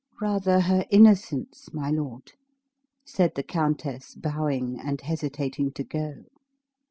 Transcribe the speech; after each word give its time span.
"Rather 0.19 0.61
her 0.61 0.83
innocence, 0.89 1.71
my 1.75 1.91
lord," 1.91 2.31
said 3.05 3.35
the 3.35 3.43
countess, 3.43 4.15
bowing, 4.15 4.79
and 4.83 4.99
hesitating 5.01 5.71
to 5.73 5.83
go. 5.83 6.23